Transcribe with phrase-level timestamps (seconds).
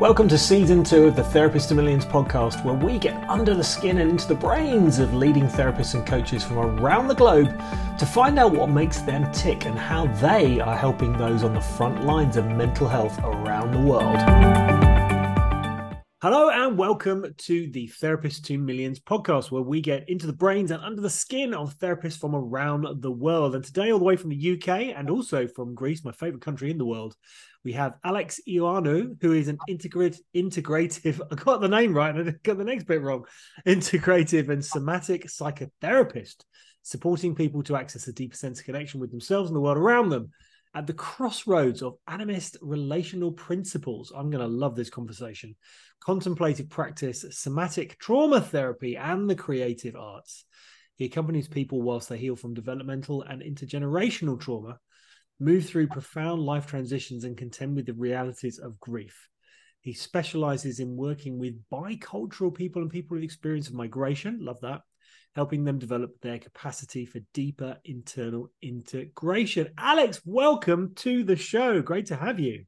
[0.00, 3.62] Welcome to season two of the Therapist to Millions podcast, where we get under the
[3.62, 7.62] skin and into the brains of leading therapists and coaches from around the globe
[7.98, 11.60] to find out what makes them tick and how they are helping those on the
[11.60, 14.89] front lines of mental health around the world.
[16.22, 20.70] Hello, and welcome to the Therapist to Millions podcast, where we get into the brains
[20.70, 23.54] and under the skin of therapists from around the world.
[23.54, 26.70] And today, all the way from the UK and also from Greece, my favorite country
[26.70, 27.16] in the world,
[27.64, 32.28] we have Alex Ioannou, who is an integrate, integrative, I got the name right, and
[32.28, 33.24] I got the next bit wrong,
[33.66, 36.44] integrative and somatic psychotherapist,
[36.82, 40.10] supporting people to access a deeper sense of connection with themselves and the world around
[40.10, 40.32] them
[40.74, 44.12] at the crossroads of animist relational principles.
[44.14, 45.56] I'm going to love this conversation.
[46.04, 50.44] Contemplative practice, somatic trauma therapy, and the creative arts.
[50.96, 54.78] He accompanies people whilst they heal from developmental and intergenerational trauma
[55.40, 59.28] move through profound life transitions and contend with the realities of grief.
[59.80, 64.38] He specializes in working with bicultural people and people with experience of migration.
[64.40, 64.82] Love that.
[65.36, 69.68] Helping them develop their capacity for deeper internal integration.
[69.78, 71.80] Alex, welcome to the show.
[71.80, 72.64] Great to have you.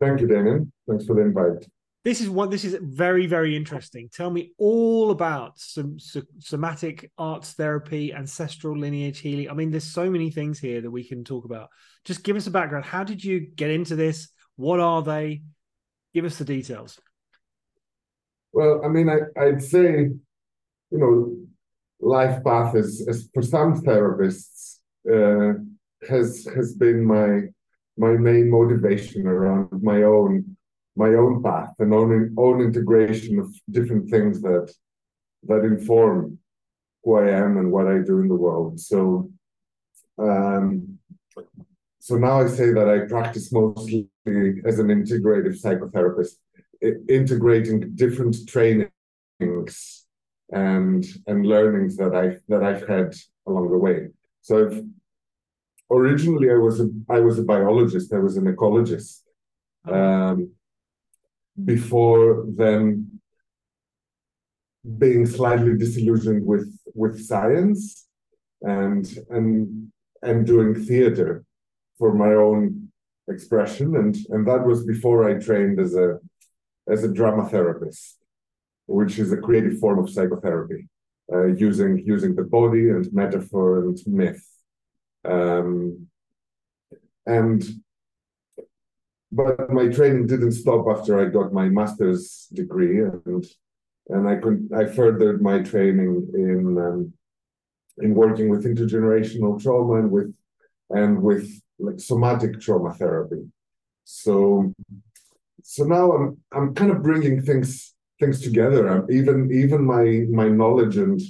[0.00, 0.72] Thank you, Damian.
[0.88, 1.66] Thanks for the invite.
[2.02, 4.08] This is what this is very very interesting.
[4.10, 9.50] Tell me all about some somatic arts therapy, ancestral lineage healing.
[9.50, 11.68] I mean, there's so many things here that we can talk about.
[12.06, 12.86] Just give us a background.
[12.86, 14.28] How did you get into this?
[14.56, 15.42] What are they?
[16.14, 16.98] Give us the details.
[18.52, 20.08] Well, I mean, I, I'd say,
[20.90, 21.36] you know,
[22.00, 24.78] life path is, is for some therapists
[25.10, 25.54] uh,
[26.08, 27.42] has has been my
[27.96, 30.56] my main motivation around my own
[30.96, 34.72] my own path and own own integration of different things that
[35.44, 36.38] that inform
[37.04, 38.80] who I am and what I do in the world.
[38.80, 39.30] So
[40.18, 40.98] um,
[41.98, 44.08] so now I say that I practice mostly
[44.64, 46.36] as an integrative psychotherapist,
[47.08, 49.99] integrating different trainings
[50.52, 53.14] and and learnings that I that I've had
[53.46, 54.08] along the way.
[54.40, 54.84] So I've,
[55.90, 58.12] originally I was a I was a biologist.
[58.12, 59.22] I was an ecologist.
[59.88, 60.52] Um,
[61.64, 63.20] before then
[64.98, 68.08] being slightly disillusioned with with science
[68.62, 71.44] and and and doing theater
[71.98, 72.88] for my own
[73.28, 76.18] expression and and that was before I trained as a
[76.88, 78.19] as a drama therapist
[78.98, 80.88] which is a creative form of psychotherapy
[81.32, 84.44] uh, using using the body and metaphor and myth
[85.24, 86.06] um,
[87.26, 87.62] and
[89.32, 93.44] but my training didn't stop after I got my master's degree, and
[94.08, 97.12] and I could I furthered my training in um,
[97.98, 100.34] in working with intergenerational trauma and with
[100.90, 101.48] and with
[101.78, 103.42] like somatic trauma therapy.
[104.04, 104.74] So
[105.62, 108.88] so now I'm I'm kind of bringing things things together.
[108.88, 111.20] I'm, even even my my knowledge and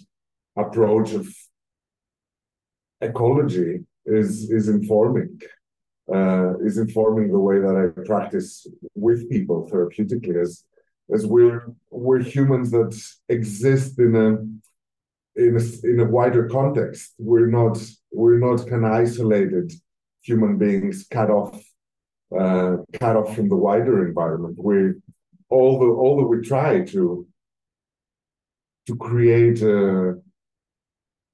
[0.57, 1.29] approach of
[3.01, 5.41] ecology is is informing
[6.13, 10.65] uh, is informing the way that I practice with people therapeutically as
[11.15, 12.93] as we're we're humans that
[13.29, 14.29] exist in a
[15.37, 17.15] in a, in a wider context.
[17.19, 17.79] We're not
[18.11, 19.73] we're not kind of isolated
[20.23, 21.63] human beings cut off
[22.39, 24.57] uh, cut off from the wider environment.
[24.59, 24.95] We
[25.51, 27.27] all that we try to
[28.87, 30.15] to create a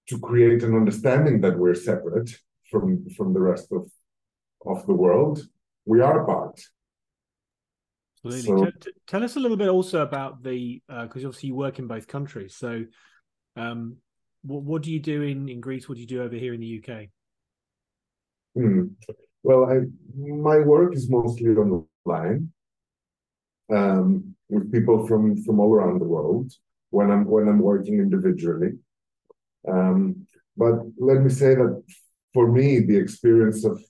[0.08, 2.30] to create an understanding that we're separate
[2.70, 3.90] from from the rest of
[4.66, 5.40] of the world,
[5.84, 6.60] we are part.
[8.24, 8.72] Absolutely.
[8.82, 11.86] So, tell us a little bit also about the because uh, obviously you work in
[11.86, 12.56] both countries.
[12.56, 12.84] So,
[13.54, 13.96] um,
[14.42, 15.88] what what do you do in in Greece?
[15.88, 17.08] What do you do over here in the UK?
[18.54, 18.82] Hmm.
[19.42, 19.80] Well, I,
[20.16, 22.50] my work is mostly online
[23.74, 26.52] um, with people from from all around the world
[26.90, 28.72] when I'm when I'm working individually.
[29.68, 31.82] Um, but let me say that
[32.32, 33.82] for me, the experience of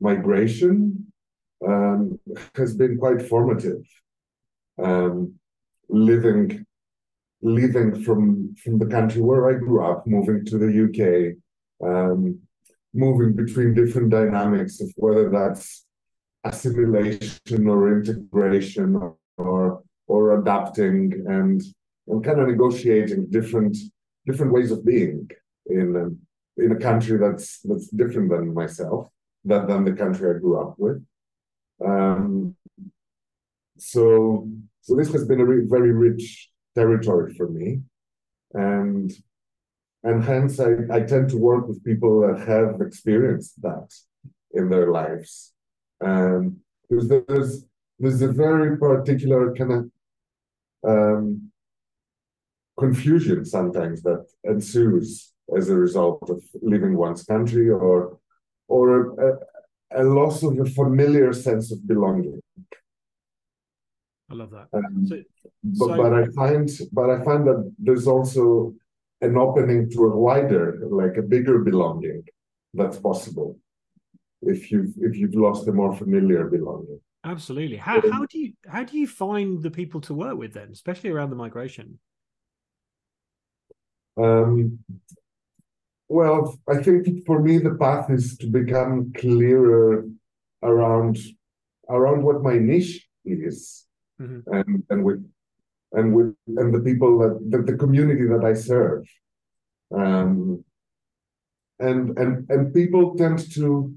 [0.00, 1.12] migration
[1.66, 2.18] um,
[2.54, 3.82] has been quite formative.
[4.82, 5.34] Um,
[5.88, 6.64] living,
[7.42, 11.36] living from from the country where I grew up, moving to the UK,
[11.86, 12.38] um,
[12.94, 15.84] moving between different dynamics of whether that's
[16.44, 18.96] assimilation or integration
[19.36, 21.62] or or adapting and
[22.08, 23.76] and kind of negotiating different
[24.26, 25.28] different ways of being
[25.66, 26.18] in um,
[26.56, 29.08] in a country that's that's different than myself
[29.44, 31.04] than, than the country I grew up with.
[31.84, 32.56] Um,
[33.78, 34.48] so,
[34.82, 37.80] so this has been a re- very rich territory for me,
[38.52, 39.10] and
[40.02, 43.92] and hence I, I tend to work with people that have experienced that
[44.52, 45.52] in their lives.
[46.00, 46.56] Um,
[46.88, 47.64] there's
[47.98, 49.90] there's a very particular kind of
[50.90, 51.50] um,
[52.78, 58.18] confusion sometimes that ensues as a result of leaving one's country or
[58.68, 58.88] or
[59.26, 59.38] a,
[60.02, 62.40] a loss of a familiar sense of belonging.
[64.30, 64.68] I love that.
[64.72, 65.16] Um, So,
[65.64, 68.74] but, so- but I find but I find that there's also
[69.20, 70.64] an opening to a wider,
[71.00, 72.22] like a bigger belonging
[72.72, 73.58] that's possible
[74.42, 77.00] if you've if you've lost a more familiar belonging.
[77.24, 77.76] absolutely.
[77.76, 81.10] How how do you how do you find the people to work with then, especially
[81.10, 81.98] around the migration?
[84.16, 84.80] Um,
[86.08, 90.06] well, I think for me the path is to become clearer
[90.62, 91.18] around
[91.88, 93.86] around what my niche is,
[94.20, 94.42] Mhm.
[94.46, 95.22] and and with
[95.92, 99.08] and with and the people that the, the community that I serve,
[99.94, 100.64] um,
[101.78, 103.94] and and and people tend to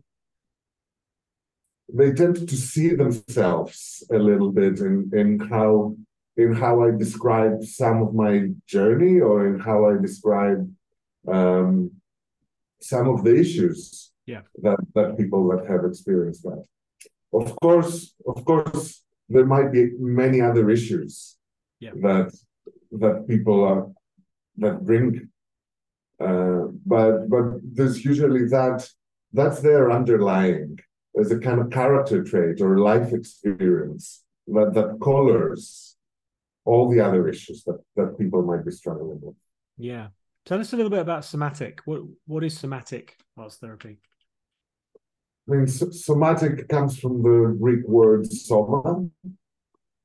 [1.92, 5.96] they tend to see themselves a little bit in in how
[6.38, 10.62] in how I describe some of my journey or in how I describe
[11.28, 11.92] um,
[12.82, 14.42] some of the issues Yeah.
[14.64, 16.64] that, that people that have experienced that.
[17.34, 21.38] Of course, of course, there might be many other issues
[21.80, 21.94] Yeah.
[22.08, 22.30] that
[23.02, 23.84] that people are
[24.64, 25.10] that bring,
[26.28, 26.64] uh,
[26.94, 27.46] but but
[27.76, 28.80] there's usually that
[29.38, 30.80] that's their underlying
[31.20, 35.96] as a kind of character trait or life experience that that colors
[36.66, 39.36] all the other issues that, that people might be struggling with.
[39.78, 40.08] Yeah.
[40.46, 41.82] Tell us a little bit about somatic.
[41.86, 44.00] What what is somatic arts therapy?
[45.50, 49.08] I mean, somatic comes from the Greek word soma,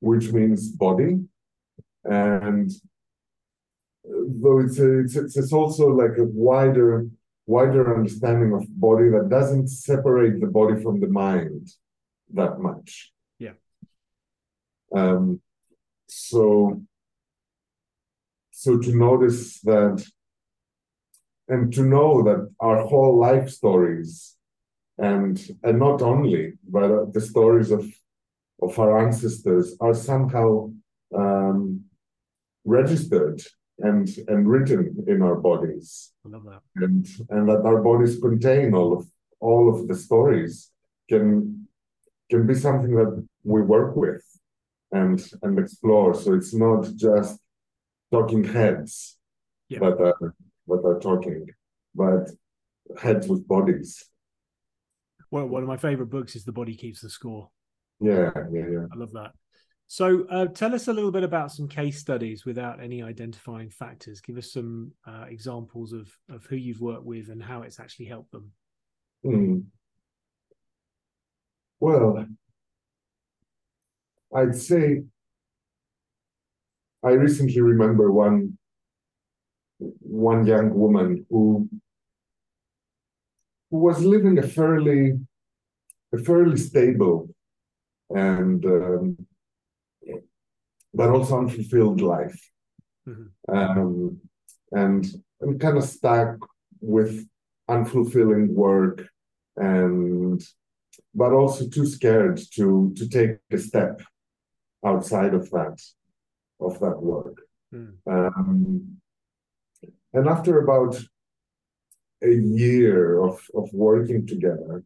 [0.01, 1.21] which means body,
[2.05, 2.71] and
[4.05, 7.09] though it's a, it's it's it's also like a wider
[7.49, 11.65] wider understanding of body that doesn't separate the body from the mind
[12.35, 13.13] that much.
[13.39, 13.57] Yeah.
[14.95, 15.41] Um.
[16.07, 16.83] So.
[18.51, 20.05] So to notice that,
[21.47, 24.37] and to know that our whole life stories
[24.99, 27.85] and and not only but the stories of
[28.61, 30.71] of our ancestors are somehow
[31.15, 31.85] um,
[32.65, 33.41] registered
[33.81, 36.61] and and written in our bodies I love that.
[36.77, 39.07] and and that our bodies contain all of
[39.41, 40.71] all of the stories
[41.09, 41.67] can
[42.31, 44.25] can be something that we work with
[44.93, 47.39] and and explore so it's not just
[48.11, 49.17] talking heads
[49.69, 49.81] Yeah.
[49.81, 50.35] that are
[50.69, 51.47] that are talking
[51.95, 52.31] but
[53.03, 53.91] heads with bodies
[55.31, 57.51] Well, one of my favorite books is The Body Keeps the Score.
[58.01, 59.33] yeah yeah yeah I love that.
[59.91, 64.21] So, uh, tell us a little bit about some case studies without any identifying factors.
[64.21, 68.05] Give us some uh, examples of of who you've worked with and how it's actually
[68.05, 68.53] helped them.
[69.23, 69.61] Hmm.
[71.81, 72.27] Well,
[74.35, 75.05] I'd say
[77.03, 78.59] I recently remember one
[79.79, 81.67] one young woman who
[83.71, 85.19] who was living a fairly
[86.13, 87.31] a fairly stable
[88.11, 89.28] and um,
[90.95, 92.41] but also unfulfilled life
[93.07, 93.31] Mhm.
[93.49, 94.21] um,
[94.73, 95.05] and
[95.41, 96.37] and kind of stuck
[96.81, 97.27] with
[97.69, 99.09] unfulfilling work
[99.57, 100.41] and
[101.15, 104.03] but also too scared to to take a step
[104.85, 105.79] outside of that
[106.61, 107.37] of that work
[107.73, 107.93] Mm.
[108.07, 109.01] um,
[110.15, 110.95] and after about
[112.23, 114.85] a year of of working together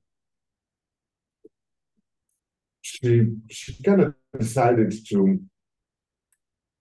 [2.80, 5.40] she she kind of decided to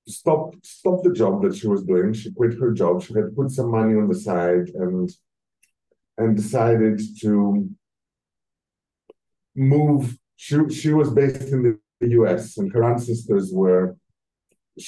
[0.08, 2.14] stop stop the job that she was doing.
[2.14, 3.04] She quit her job.
[3.04, 5.10] She had put some money on the side and
[6.18, 7.70] and decided to
[9.56, 10.18] move.
[10.36, 13.96] She she was based in the US and her ancestors were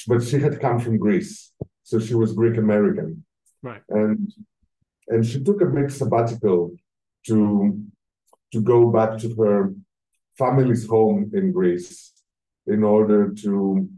[0.08, 1.52] but she had come from Greece.
[1.82, 3.24] So she was Greek American.
[3.62, 3.82] Right.
[3.88, 4.30] and
[5.08, 6.72] and she took a big sabbatical
[7.26, 7.80] to
[8.52, 9.74] to go back to her
[10.36, 12.12] family's home in Greece
[12.66, 13.88] in order to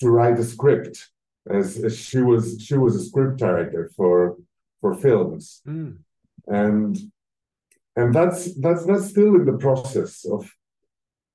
[0.00, 1.10] to write a script
[1.50, 4.36] as, as she was she was a script director for
[4.80, 5.98] for films Mm.
[6.46, 6.96] and
[7.96, 10.40] and that's that's that's still in the process of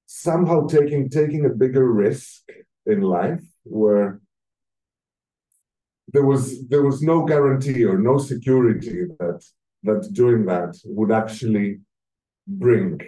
[0.06, 2.42] somehow taking taking a bigger risk
[2.86, 4.20] in life where
[6.14, 9.40] there was there was no guarantee or no security that
[9.88, 11.80] that doing that would actually
[12.48, 13.00] bring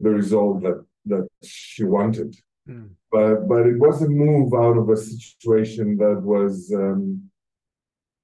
[0.00, 2.30] the result that that she wanted
[2.68, 2.90] Mm.
[3.14, 7.30] But but it was a move out of a situation that was um,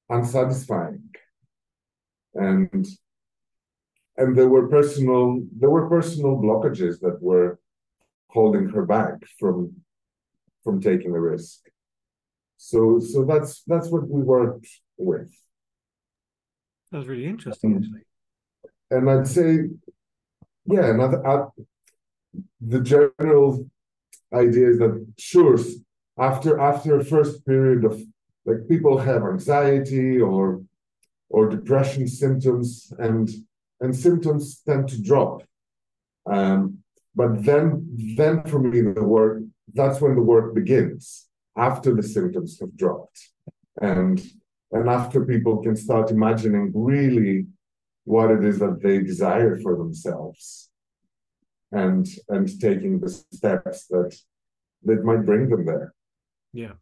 [0.08, 1.10] unsatisfying
[2.34, 2.86] and
[4.16, 5.24] and there were personal
[5.60, 7.58] there were personal blockages that were
[8.28, 9.56] holding her back from
[10.62, 11.60] from taking the risk.
[12.56, 15.32] So so that's that's what we worked with.
[16.92, 18.02] That's really interesting, actually.
[18.90, 19.68] And I'd say,
[20.66, 21.46] yeah, another uh,
[22.60, 23.70] the general
[24.32, 25.58] idea is that sure,
[26.18, 28.00] after after a first period of
[28.44, 30.62] like people have anxiety or
[31.28, 33.28] or depression symptoms and
[33.80, 35.42] and symptoms tend to drop.
[36.26, 36.78] Um,
[37.14, 39.42] but then then for me the work
[39.74, 43.28] that's when the work begins after the symptoms have dropped
[43.80, 44.22] and
[44.72, 47.46] and after people can start imagining really
[48.04, 50.69] what it is that they desire for themselves
[51.72, 54.16] and and taking the steps that
[54.84, 55.94] that might bring them there.
[56.52, 56.72] Yeah.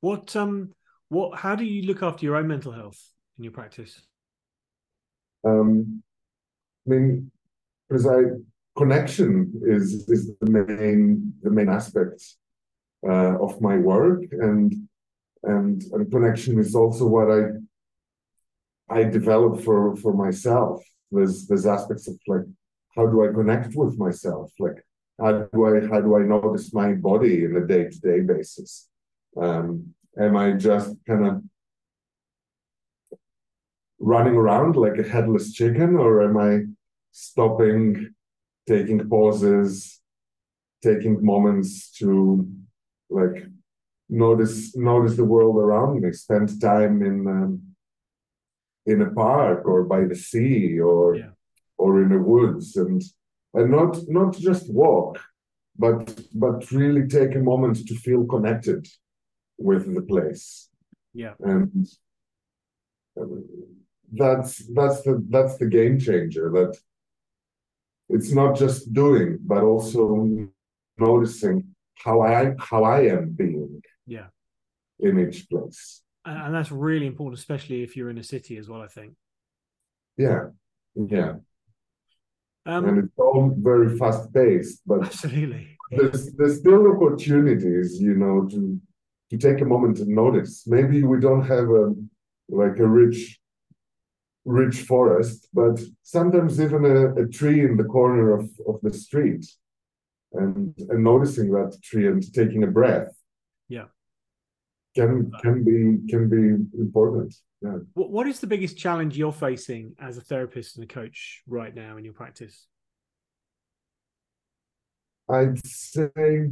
[0.00, 0.72] What um
[1.08, 3.00] what how do you look after your own mental health
[3.38, 4.00] in your practice?
[5.44, 6.02] Um
[6.86, 7.30] i mean
[7.88, 8.20] because i
[8.76, 12.22] connection is is the main the main aspect
[13.08, 14.74] uh, of my work and
[15.42, 17.40] and and connection is also what I
[18.88, 20.82] I develop for for myself.
[21.10, 22.46] There's there's aspects of like
[22.96, 24.52] how do I connect with myself?
[24.58, 24.84] Like
[25.20, 28.88] how do I how do I notice my body in a day to day basis?
[29.36, 31.42] Um, am I just kind of
[33.98, 36.64] running around like a headless chicken, or am I
[37.12, 38.14] stopping,
[38.66, 40.00] taking pauses,
[40.82, 42.46] taking moments to
[43.10, 43.44] like
[44.08, 47.62] notice notice the world around me spend time in um,
[48.86, 51.33] in a park or by the sea or yeah.
[51.78, 53.02] Or in the woods and
[53.54, 55.20] and not not just walk
[55.76, 58.86] but but really take a moment to feel connected
[59.58, 60.68] with the place.
[61.12, 61.34] Yeah.
[61.40, 61.86] And
[63.20, 63.24] uh,
[64.12, 66.76] that's that's the that's the game changer that
[68.08, 70.48] it's not just doing but also
[70.98, 74.26] noticing how i how i am being yeah.
[75.00, 76.02] in each place.
[76.24, 79.14] And, and that's really important especially if you're in a city as well i think.
[80.16, 80.48] Yeah.
[80.94, 81.34] Yeah
[82.66, 85.76] um and it's all very fast paced but absolutely.
[85.90, 88.80] there's there's still opportunities you know to
[89.30, 90.66] to take a moment to notice.
[90.66, 91.94] Maybe we don't have a
[92.48, 93.40] like a rich
[94.44, 99.46] rich forest but sometimes even a, a tree in the corner of of the street
[100.34, 103.10] and and noticing that tree and taking a breath
[103.70, 103.86] yeah.
[104.94, 106.44] can can be can be
[106.78, 107.78] important yeah.
[107.94, 111.74] What, what is the biggest challenge you're facing as a therapist and a coach right
[111.74, 112.66] now in your practice?
[115.30, 116.50] I'd say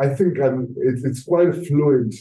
[0.00, 2.14] i think i'm it's, it's quite a fluid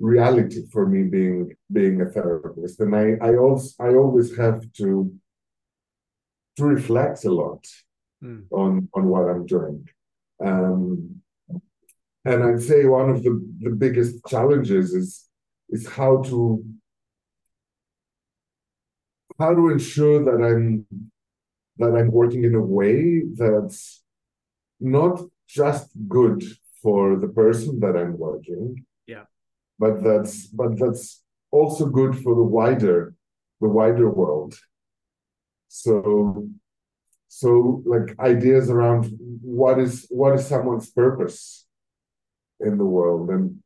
[0.00, 2.80] reality for me being being a therapist.
[2.80, 5.12] And i i also i always have to
[6.56, 7.64] to reflect a lot
[8.24, 8.46] Mm.
[8.50, 9.88] on on what i'm doing.
[10.44, 11.17] Um,
[12.28, 15.08] and I'd say one of the, the biggest challenges is
[15.70, 16.64] is how to
[19.38, 20.86] how to ensure that I'm
[21.80, 24.02] that I'm working in a way that's
[24.80, 25.14] not
[25.46, 26.42] just good
[26.82, 29.24] for the person that I'm working, Yeah.
[29.78, 33.14] but that's but that's also good for the wider
[33.60, 34.54] the wider world.
[35.68, 36.48] So
[37.28, 39.02] so like ideas around
[39.60, 41.66] what is what is someone's purpose
[42.60, 43.62] in the world and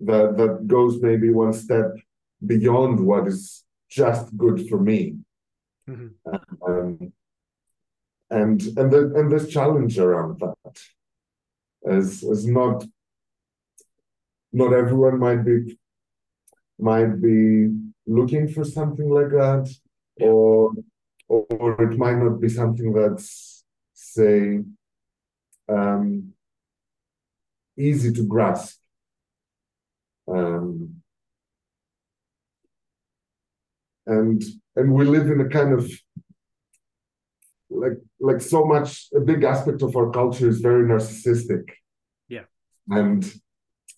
[0.00, 1.90] that that goes maybe one step
[2.44, 5.16] beyond what is just good for me
[5.88, 6.10] Mhm.
[6.68, 7.12] um,
[8.30, 10.74] and and the, and this challenge around that
[11.98, 12.84] is is not
[14.52, 15.78] not everyone might be
[16.78, 17.40] might be
[18.06, 19.64] looking for something like that
[20.18, 20.28] Yeah.
[20.28, 20.72] or
[21.28, 24.62] or it might not be something that's say
[25.68, 26.34] um,
[27.88, 28.78] easy to grasp
[30.28, 31.02] um,
[34.06, 34.42] and
[34.76, 35.90] and we live in a kind of
[37.70, 41.64] like like so much a big aspect of our culture is very narcissistic
[42.28, 42.46] Yeah.
[42.88, 43.20] and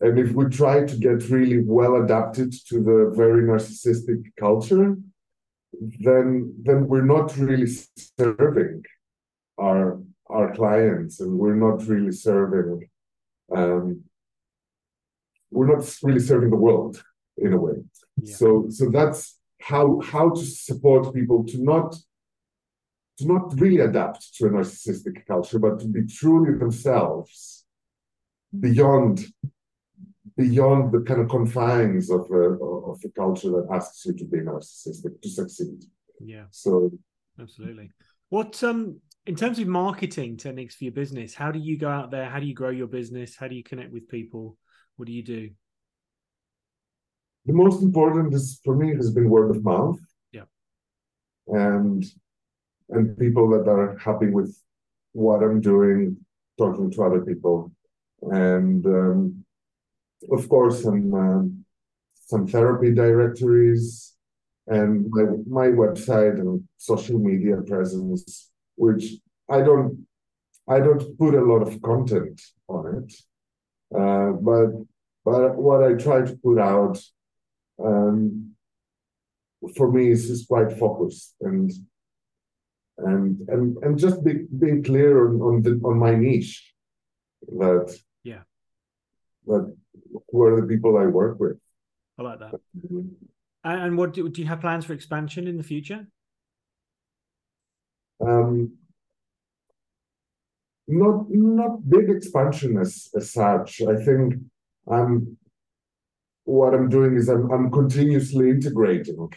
[0.00, 4.96] and if we try to get really well adapted to the very narcissistic culture
[6.08, 7.70] then then we're not really
[8.18, 8.82] serving
[9.58, 10.00] our
[10.36, 12.88] our clients and we're not really serving
[13.50, 14.02] um
[15.50, 17.02] we're not really serving the world
[17.36, 17.76] in a way
[18.16, 18.36] Yeah.
[18.36, 21.94] so so that's how how to support people to not
[23.18, 27.64] to not really adapt to a narcissistic culture but to be truly themselves
[28.58, 29.26] beyond
[30.36, 32.44] beyond the kind of confines of a
[32.90, 35.84] of a culture that asks you to be narcissistic to succeed
[36.20, 36.90] yeah so
[37.40, 37.90] Absolutely.
[38.28, 42.10] What um in terms of marketing techniques for your business, how do you go out
[42.10, 42.28] there?
[42.28, 43.36] How do you grow your business?
[43.36, 44.56] How do you connect with people?
[44.96, 45.50] What do you do?
[47.46, 49.98] The most important is for me has been word of mouth.
[50.32, 50.44] Yeah.
[51.48, 52.04] And
[52.88, 54.56] and people that are happy with
[55.12, 56.16] what I'm doing,
[56.58, 57.72] talking to other people,
[58.22, 59.44] and um,
[60.30, 61.64] of course some um,
[62.14, 64.14] some therapy directories,
[64.66, 69.04] and my my website and social media presence, which
[69.48, 70.06] I don't
[70.68, 73.12] I don't put a lot of content on it,
[73.98, 74.70] uh, but
[75.24, 76.98] but what I try to put out
[77.82, 78.54] um,
[79.76, 81.70] for me is, is quite focused and
[82.98, 86.72] and and and just be, being clear on on, the, on my niche
[87.48, 88.42] that yeah
[89.46, 89.74] that
[90.30, 91.58] who are the people I work with.
[92.18, 92.52] I like that.
[93.64, 96.06] And what do, do you have plans for expansion in the future?
[98.26, 98.72] Um,
[100.88, 103.82] not not big expansion as as such.
[103.82, 104.34] I think
[104.90, 105.36] I'm
[106.44, 109.28] what I'm doing is I'm I'm continuously integrating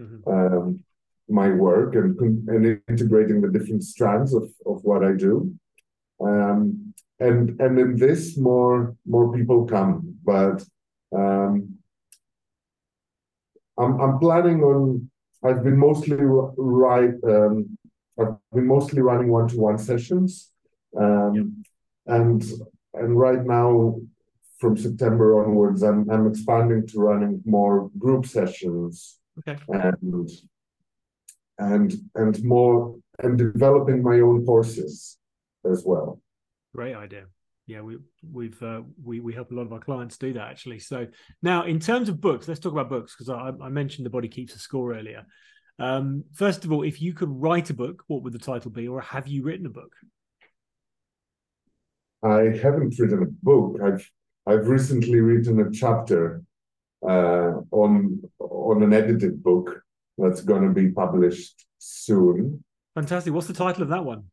[0.00, 0.30] mm-hmm.
[0.30, 0.80] um,
[1.28, 5.54] my work and and integrating the different strands of of what I do.
[6.20, 10.64] Um, and and in this more more people come, but
[11.14, 11.76] um,
[13.78, 15.10] I'm I'm planning on.
[15.44, 17.14] I've been mostly right.
[18.18, 20.50] I've been mostly running one-to-one sessions,
[20.98, 21.62] um,
[22.06, 22.44] and
[22.94, 24.00] and right now
[24.58, 29.58] from September onwards, I'm I'm expanding to running more group sessions okay.
[29.68, 30.30] and
[31.58, 35.18] and and more and developing my own courses
[35.70, 36.20] as well.
[36.74, 37.24] Great idea.
[37.66, 37.98] Yeah, we
[38.32, 40.78] we've uh, we we help a lot of our clients do that actually.
[40.78, 41.08] So
[41.42, 44.28] now, in terms of books, let's talk about books because I, I mentioned the body
[44.28, 45.24] keeps a score earlier.
[45.78, 48.88] Um, first of all, if you could write a book, what would the title be,
[48.88, 49.92] or have you written a book?
[52.22, 53.78] I haven't written a book.
[53.82, 54.10] I've
[54.46, 56.42] I've recently written a chapter
[57.02, 59.82] uh, on on an edited book
[60.16, 62.64] that's going to be published soon.
[62.94, 63.34] Fantastic.
[63.34, 64.24] What's the title of that one?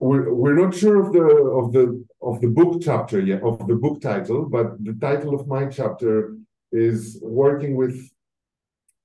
[0.00, 3.74] We're, we're not sure of the of the of the book chapter yet of the
[3.74, 6.36] book title, but the title of my chapter
[6.70, 8.08] is working with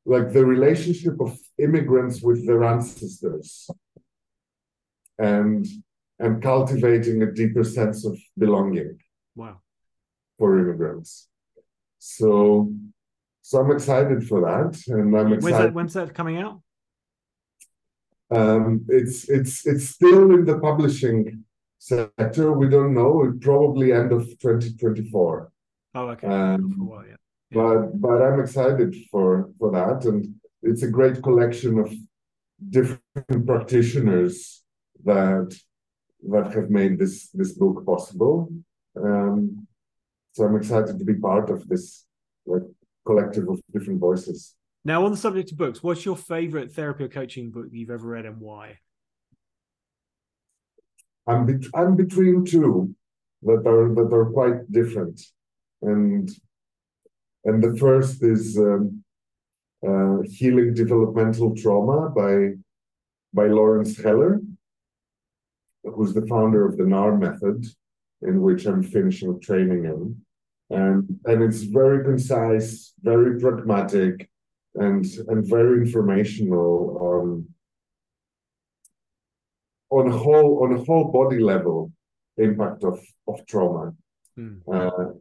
[0.06, 3.70] like the relationship of immigrants with their ancestors
[5.18, 5.66] and
[6.20, 9.00] and cultivating a deeper sense of belonging.
[9.36, 9.60] Wow.
[10.38, 11.28] For immigrants.
[12.00, 12.72] So
[13.42, 15.44] so I'm excited for that, and I'm excited.
[15.44, 16.62] When's that, when's that coming out?
[18.32, 21.44] Um, it's it's it's still in the publishing
[21.78, 22.54] sector.
[22.54, 23.24] We don't know.
[23.26, 25.52] It probably end of 2024.
[25.96, 26.28] Oh, okay.
[26.28, 27.16] Um, while, yeah.
[27.54, 31.94] But but I'm excited for for that, and it's a great collection of
[32.70, 34.64] different practitioners
[35.04, 35.56] that
[36.30, 38.50] that have made this this book possible.
[38.96, 39.68] Um,
[40.34, 42.06] so I'm excited to be part of this
[42.46, 42.64] like
[43.06, 44.56] collective of different voices.
[44.86, 48.08] Now, on the subject of books, what's your favorite therapy or coaching book you've ever
[48.08, 48.80] read and why?
[51.28, 52.94] I'm be- I'm between two
[53.44, 55.22] that are that are quite different,
[55.82, 56.30] and
[57.46, 59.04] and the first is um,
[59.88, 62.54] uh, Healing Developmental Trauma by
[63.34, 64.42] by Lawrence Heller,
[65.84, 67.66] who's the founder of the NARM method,
[68.22, 70.24] in which I'm finishing training in
[70.74, 74.30] and and it's very concise, very pragmatic,
[74.76, 77.48] and and very informational on
[79.90, 81.92] on a whole on a whole body level
[82.38, 83.94] impact of of trauma,
[84.38, 84.60] mm.
[84.72, 85.14] uh,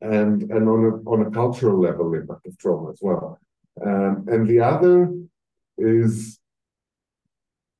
[0.00, 3.38] and and on a on a cultural level impact of trauma as well.
[3.84, 5.12] Um, and the other
[5.78, 6.38] is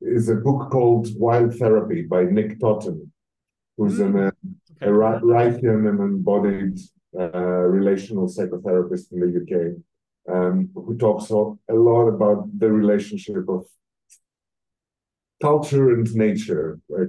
[0.00, 3.12] is a book called Wild Therapy by Nick Totton,
[3.76, 4.29] who's mm.
[4.29, 6.79] an a Reichian and embodied
[7.18, 13.64] uh, relational psychotherapist in the UK, um, who talks a lot about the relationship of
[15.40, 17.09] culture and nature, right?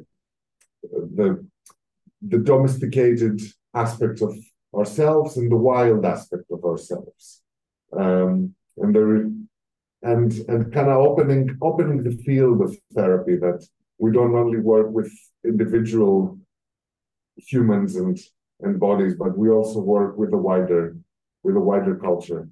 [0.83, 1.45] The
[2.21, 3.41] the domesticated
[3.73, 4.35] aspect of
[4.75, 7.41] ourselves and the wild aspect of ourselves,
[7.97, 9.47] um, and the
[10.03, 13.65] and and kind of opening opening the field of therapy that
[13.97, 15.11] we don't only work with
[15.43, 16.37] individual
[17.35, 18.17] humans and
[18.61, 20.97] and bodies, but we also work with a wider
[21.43, 22.49] with a wider culture.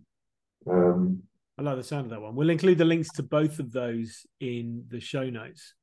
[0.69, 1.23] Um,
[1.57, 2.35] I like the sound of that one.
[2.35, 5.73] We'll include the links to both of those in the show notes.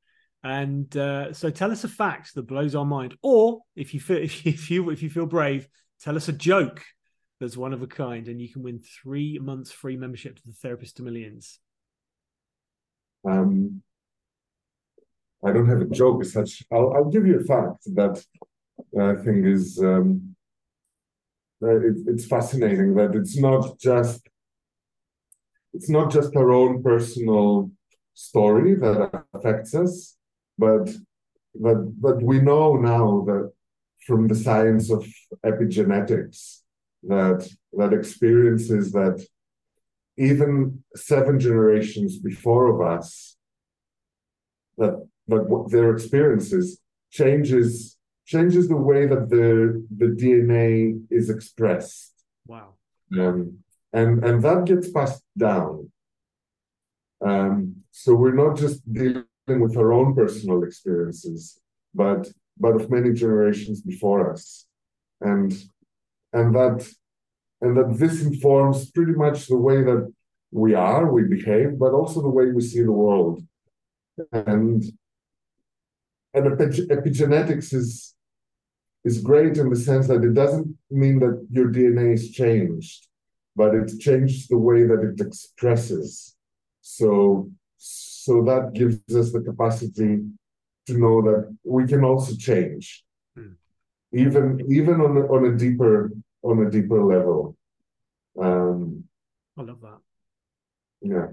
[0.45, 4.19] And uh, so, tell us a fact that blows our mind, or if you feel
[4.23, 5.69] if you if you feel brave,
[6.03, 6.83] tell us a joke
[7.41, 10.53] that's one of a kind, and you can win three months free membership to the
[10.53, 11.59] Therapist to Millions.
[13.29, 13.83] Um,
[15.45, 16.63] I don't have a joke as such.
[16.73, 18.23] I'll, I'll give you a fact that
[18.99, 20.37] I think is um,
[21.61, 24.29] it, it's fascinating that it's not just
[25.75, 27.71] it's not just our own personal
[28.15, 30.17] story that affects us,
[30.59, 30.91] but
[31.55, 33.53] but but we know now that
[34.07, 35.07] from the science of
[35.45, 36.61] epigenetics
[37.05, 39.25] that that experiences that
[40.17, 43.37] even seven generations before of us
[44.79, 44.95] that
[45.29, 52.13] that what their experiences changes changes the way that the the DNA is expressed.
[52.47, 52.75] Wow.
[53.19, 53.59] Um,
[53.93, 55.91] and and that gets passed down.
[57.25, 61.61] Um, so we're not just dealing with our own personal experiences,
[61.95, 64.67] but but of many generations before us,
[65.21, 65.53] and
[66.33, 66.89] and that
[67.61, 70.13] and that this informs pretty much the way that
[70.51, 73.43] we are, we behave, but also the way we see the world.
[74.33, 74.85] And
[76.35, 78.15] and epigenetics is
[79.05, 83.09] is great in the sense that it doesn't mean that your DNA is changed,
[83.57, 86.37] but it changes the way that it expresses.
[86.81, 90.21] So so that gives us the capacity
[90.87, 93.05] to know that we can also change,
[93.39, 93.55] mm.
[94.13, 97.57] even even on a, on a deeper on a deeper level.
[98.41, 99.05] Um,
[99.59, 99.99] I love that.
[101.01, 101.27] Yeah.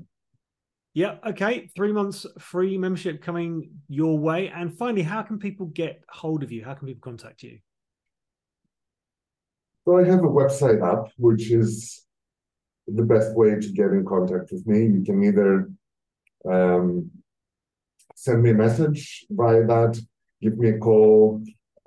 [0.93, 1.15] Yeah.
[1.25, 1.69] Okay.
[1.75, 4.49] Three months free membership coming your way.
[4.49, 6.63] And finally, how can people get hold of you?
[6.65, 7.59] How can people contact you?
[9.85, 12.05] So I have a website up, which is
[12.87, 14.85] the best way to get in contact with me.
[14.85, 15.71] You can either
[16.49, 17.11] um,
[18.19, 19.97] send me a message via that,
[20.41, 21.41] give me a call,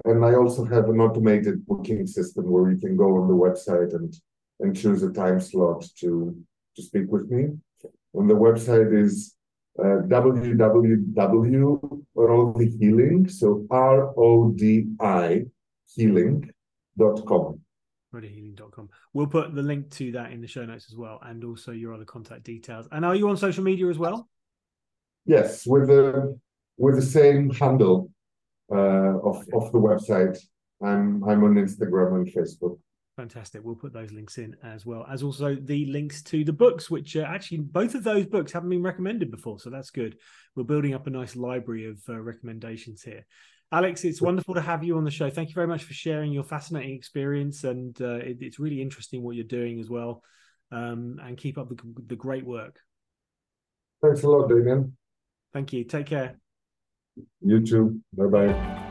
[0.06, 3.94] and I also have an automated booking system where you can go on the website
[3.94, 4.14] and
[4.60, 6.34] and choose a time slot to
[6.76, 7.42] to speak with me.
[8.14, 9.34] And the website is
[9.78, 11.08] uh, www.rodi
[12.80, 15.44] healing, so R O D I
[15.94, 17.60] healing.com.
[18.14, 18.88] RodiHealing.com.
[19.14, 21.92] We'll put the link to that in the show notes as well, and also your
[21.94, 22.88] other contact details.
[22.90, 24.28] And are you on social media as well?
[25.24, 26.38] Yes, with the
[26.76, 28.10] with the same handle
[28.70, 30.38] uh, of of the website.
[30.82, 32.78] I'm I'm on Instagram and Facebook.
[33.16, 33.60] Fantastic.
[33.62, 37.14] We'll put those links in as well as also the links to the books, which
[37.14, 40.16] uh, actually both of those books haven't been recommended before, so that's good.
[40.56, 43.26] We're building up a nice library of uh, recommendations here.
[43.70, 45.30] Alex, it's wonderful to have you on the show.
[45.30, 49.22] Thank you very much for sharing your fascinating experience, and uh, it, it's really interesting
[49.22, 50.22] what you're doing as well.
[50.70, 52.78] Um, and keep up the, the great work.
[54.02, 54.96] Thanks a lot, Damian.
[55.52, 55.84] Thank you.
[55.84, 56.36] Take care.
[57.40, 58.00] You too.
[58.14, 58.82] Bye bye.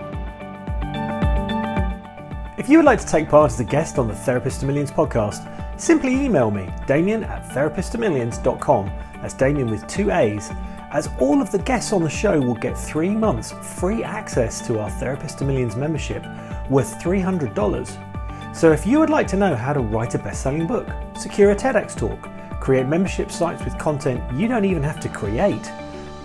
[2.57, 4.91] If you would like to take part as a guest on the Therapist to Millions
[4.91, 5.41] podcast,
[5.79, 8.85] simply email me, damian at therapisttomillions.com.
[9.21, 10.51] That's Damian with two A's,
[10.91, 14.79] as all of the guests on the show will get three months free access to
[14.79, 16.23] our Therapist to Millions membership
[16.69, 18.55] worth $300.
[18.55, 21.51] So if you would like to know how to write a best selling book, secure
[21.51, 25.71] a TEDx talk, create membership sites with content you don't even have to create,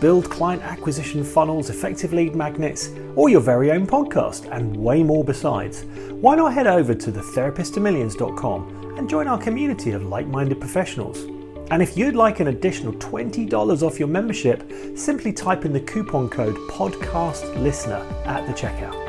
[0.01, 5.25] build client acquisition funnels, effective lead magnets, or your very own podcast, and way more
[5.25, 11.25] besides, why not head over to therapisttomillions.com and join our community of like minded professionals?
[11.71, 16.29] And if you'd like an additional $20 off your membership, simply type in the coupon
[16.29, 19.06] code PODCASTLISTENER at the checkout.